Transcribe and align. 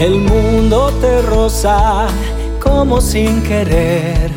El 0.00 0.18
mundo 0.18 0.90
te 1.02 1.20
roza 1.20 2.06
como 2.58 3.02
sin 3.02 3.42
querer, 3.42 4.30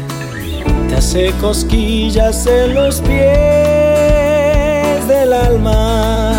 te 0.89 0.96
hace 0.96 1.32
cosquillas 1.39 2.46
en 2.47 2.75
los 2.75 3.00
pies 3.00 3.18
del 5.07 5.32
alma. 5.32 6.33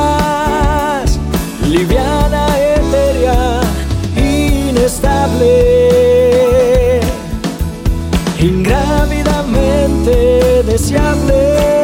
ingrávidamente 8.40 10.64
deseable. 10.64 11.77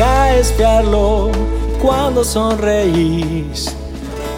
A 0.00 0.36
espiarlo 0.36 1.32
cuando 1.82 2.24
sonreís. 2.24 3.74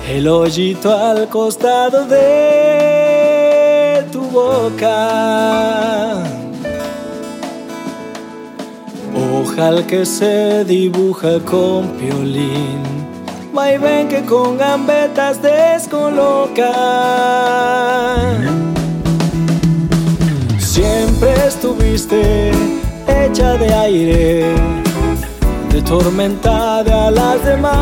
El 0.08 0.26
hoyito 0.28 0.96
al 0.96 1.28
costado 1.28 2.06
de 2.06 4.02
tu 4.10 4.22
boca. 4.22 6.24
Ojal 9.34 9.84
que 9.86 10.06
se 10.06 10.64
dibuja 10.64 11.38
con 11.40 11.88
piolín. 11.98 12.90
Ven 13.78 14.08
que 14.08 14.24
con 14.24 14.58
gambetas 14.58 15.40
descoloca. 15.40 16.72
Siempre 20.58 21.32
estuviste 21.46 22.50
hecha 23.06 23.54
de 23.54 23.72
aire, 23.72 24.54
de 25.80 25.88
tormenta 25.88 26.82
de 26.82 26.92
alas 26.92 27.44
de 27.44 27.56
mariposas. 27.56 27.74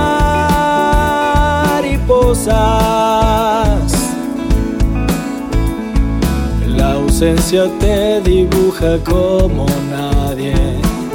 La 6.67 6.93
ausencia 6.93 7.65
te 7.79 8.21
dibuja 8.21 8.99
como 9.05 9.67
nadie. 9.91 10.55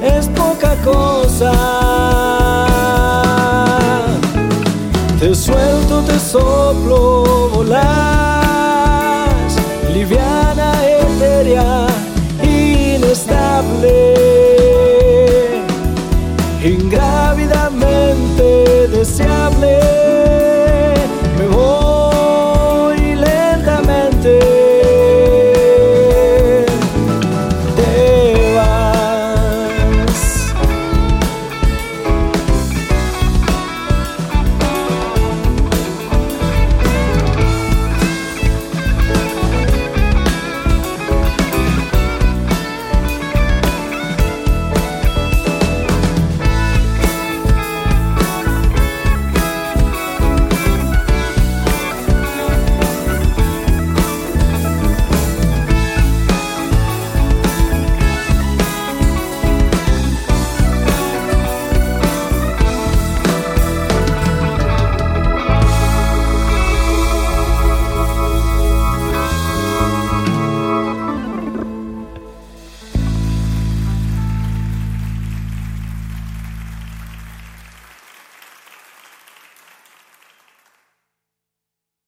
es 0.02 0.28
poca 0.30 0.76
cosa. 0.84 1.52
Te 5.20 5.34
suelto, 5.34 6.02
te 6.02 6.20
soplo, 6.20 7.50
volar 7.54 8.54
liviana, 9.94 10.74
etérea. 10.86 11.83